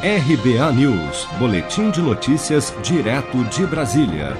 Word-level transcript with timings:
RBA 0.00 0.72
News, 0.74 1.26
Boletim 1.40 1.90
de 1.90 2.00
Notícias, 2.00 2.72
direto 2.84 3.42
de 3.46 3.66
Brasília. 3.66 4.36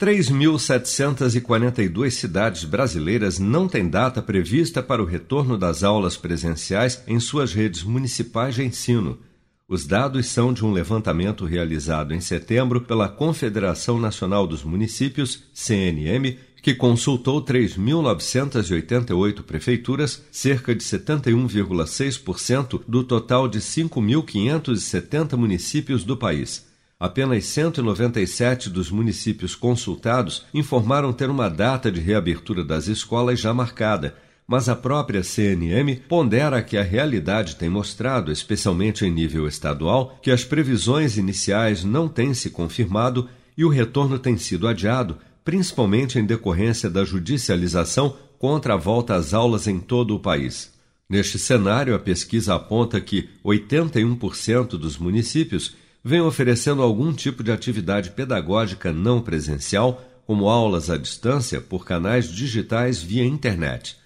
3.742 0.00 2.12
cidades 2.12 2.62
brasileiras 2.62 3.40
não 3.40 3.66
têm 3.66 3.88
data 3.88 4.22
prevista 4.22 4.80
para 4.80 5.02
o 5.02 5.04
retorno 5.04 5.58
das 5.58 5.82
aulas 5.82 6.16
presenciais 6.16 7.02
em 7.08 7.18
suas 7.18 7.52
redes 7.52 7.82
municipais 7.82 8.54
de 8.54 8.62
ensino. 8.62 9.18
Os 9.66 9.84
dados 9.84 10.26
são 10.26 10.52
de 10.52 10.64
um 10.64 10.70
levantamento 10.70 11.44
realizado 11.44 12.14
em 12.14 12.20
setembro 12.20 12.82
pela 12.82 13.08
Confederação 13.08 13.98
Nacional 13.98 14.46
dos 14.46 14.62
Municípios, 14.62 15.42
CNM, 15.52 16.38
que 16.62 16.74
consultou 16.74 17.44
3.988 17.44 19.42
prefeituras, 19.42 20.24
cerca 20.30 20.74
de 20.74 20.82
71,6% 20.82 22.82
do 22.86 23.04
total 23.04 23.48
de 23.48 23.60
5.570 23.60 25.36
municípios 25.36 26.04
do 26.04 26.16
país. 26.16 26.66
Apenas 27.00 27.44
197 27.44 28.68
dos 28.68 28.90
municípios 28.90 29.54
consultados 29.54 30.44
informaram 30.52 31.12
ter 31.12 31.30
uma 31.30 31.48
data 31.48 31.92
de 31.92 32.00
reabertura 32.00 32.64
das 32.64 32.88
escolas 32.88 33.38
já 33.38 33.54
marcada, 33.54 34.16
mas 34.48 34.68
a 34.68 34.74
própria 34.74 35.22
CNM 35.22 36.02
pondera 36.08 36.60
que 36.60 36.76
a 36.76 36.82
realidade 36.82 37.54
tem 37.54 37.68
mostrado, 37.68 38.32
especialmente 38.32 39.04
em 39.04 39.12
nível 39.12 39.46
estadual, 39.46 40.18
que 40.20 40.30
as 40.30 40.42
previsões 40.42 41.16
iniciais 41.16 41.84
não 41.84 42.08
têm 42.08 42.34
se 42.34 42.50
confirmado 42.50 43.28
e 43.56 43.64
o 43.64 43.68
retorno 43.68 44.18
tem 44.18 44.36
sido 44.36 44.66
adiado, 44.66 45.18
principalmente 45.48 46.18
em 46.18 46.26
decorrência 46.26 46.90
da 46.90 47.06
judicialização 47.06 48.14
contra 48.38 48.74
a 48.74 48.76
volta 48.76 49.14
às 49.14 49.32
aulas 49.32 49.66
em 49.66 49.80
todo 49.80 50.14
o 50.14 50.20
país. 50.20 50.74
Neste 51.08 51.38
cenário, 51.38 51.94
a 51.94 51.98
pesquisa 51.98 52.54
aponta 52.54 53.00
que 53.00 53.30
81% 53.42 54.76
dos 54.76 54.98
municípios 54.98 55.74
vem 56.04 56.20
oferecendo 56.20 56.82
algum 56.82 57.14
tipo 57.14 57.42
de 57.42 57.50
atividade 57.50 58.10
pedagógica 58.10 58.92
não 58.92 59.22
presencial, 59.22 60.04
como 60.26 60.50
aulas 60.50 60.90
à 60.90 60.98
distância 60.98 61.62
por 61.62 61.82
canais 61.82 62.30
digitais 62.30 63.02
via 63.02 63.24
internet. 63.24 63.96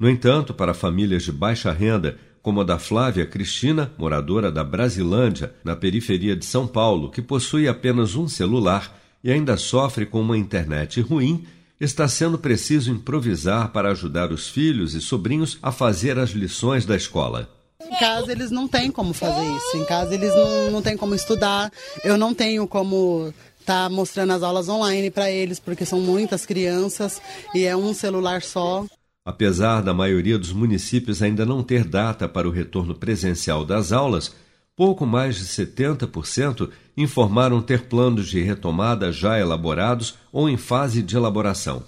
No 0.00 0.10
entanto, 0.10 0.52
para 0.52 0.74
famílias 0.74 1.22
de 1.22 1.30
baixa 1.30 1.70
renda, 1.70 2.18
como 2.42 2.62
a 2.62 2.64
da 2.64 2.76
Flávia 2.76 3.24
Cristina, 3.24 3.92
moradora 3.96 4.50
da 4.50 4.64
Brasilândia, 4.64 5.54
na 5.62 5.76
periferia 5.76 6.34
de 6.34 6.44
São 6.44 6.66
Paulo, 6.66 7.08
que 7.08 7.22
possui 7.22 7.68
apenas 7.68 8.16
um 8.16 8.26
celular 8.26 8.98
e 9.22 9.30
ainda 9.30 9.56
sofre 9.56 10.06
com 10.06 10.20
uma 10.20 10.36
internet 10.36 11.00
ruim, 11.00 11.44
está 11.80 12.08
sendo 12.08 12.38
preciso 12.38 12.90
improvisar 12.90 13.72
para 13.72 13.90
ajudar 13.90 14.32
os 14.32 14.48
filhos 14.48 14.94
e 14.94 15.00
sobrinhos 15.00 15.58
a 15.62 15.70
fazer 15.70 16.18
as 16.18 16.30
lições 16.30 16.84
da 16.84 16.96
escola. 16.96 17.48
Em 17.80 17.96
casa 17.98 18.32
eles 18.32 18.50
não 18.50 18.66
têm 18.66 18.90
como 18.90 19.12
fazer 19.12 19.44
isso. 19.56 19.76
Em 19.76 19.84
casa 19.84 20.14
eles 20.14 20.34
não, 20.34 20.70
não 20.72 20.82
têm 20.82 20.96
como 20.96 21.14
estudar. 21.14 21.72
Eu 22.02 22.16
não 22.16 22.34
tenho 22.34 22.66
como 22.66 23.32
estar 23.60 23.84
tá 23.84 23.88
mostrando 23.88 24.32
as 24.32 24.42
aulas 24.42 24.68
online 24.68 25.10
para 25.10 25.30
eles, 25.30 25.60
porque 25.60 25.84
são 25.84 26.00
muitas 26.00 26.44
crianças 26.44 27.22
e 27.54 27.64
é 27.64 27.76
um 27.76 27.94
celular 27.94 28.42
só. 28.42 28.84
Apesar 29.24 29.82
da 29.82 29.94
maioria 29.94 30.38
dos 30.38 30.52
municípios 30.52 31.22
ainda 31.22 31.44
não 31.46 31.62
ter 31.62 31.84
data 31.84 32.28
para 32.28 32.48
o 32.48 32.50
retorno 32.50 32.94
presencial 32.94 33.64
das 33.64 33.92
aulas, 33.92 34.34
pouco 34.78 35.04
mais 35.04 35.34
de 35.34 35.44
70% 35.44 36.70
informaram 36.96 37.60
ter 37.60 37.86
planos 37.86 38.28
de 38.28 38.40
retomada 38.40 39.10
já 39.10 39.36
elaborados 39.36 40.14
ou 40.32 40.48
em 40.48 40.56
fase 40.56 41.02
de 41.02 41.16
elaboração. 41.16 41.82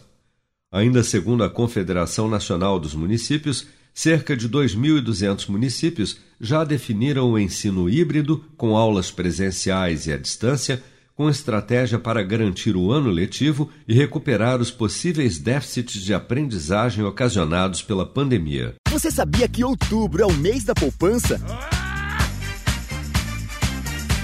Ainda 0.73 1.05
segundo 1.05 1.45
a 1.45 1.49
Confederação 1.49 2.29
Nacional 2.29 2.81
dos 2.81 2.93
Municípios, 2.93 3.69
cerca 3.95 4.37
de 4.37 4.49
2.200 4.49 5.49
municípios 5.49 6.19
já 6.41 6.65
definiram 6.65 7.31
o 7.31 7.39
ensino 7.39 7.89
híbrido, 7.89 8.45
com 8.57 8.77
aulas 8.77 9.09
presenciais 9.09 10.09
e 10.09 10.13
à 10.13 10.17
distância, 10.17 10.83
com 11.15 11.31
estratégia 11.31 11.99
para 11.99 12.25
garantir 12.25 12.75
o 12.75 12.91
ano 12.91 13.09
letivo 13.09 13.71
e 13.87 13.95
recuperar 13.95 14.61
os 14.61 14.73
possíveis 14.73 15.39
déficits 15.39 16.03
de 16.03 16.13
aprendizagem 16.13 17.05
ocasionados 17.05 17.83
pela 17.83 18.05
pandemia. 18.05 18.75
Você 18.89 19.13
sabia 19.13 19.47
que 19.47 19.63
outubro 19.63 20.25
é 20.25 20.27
o 20.27 20.33
mês 20.33 20.65
da 20.65 20.75
poupança? 20.75 21.41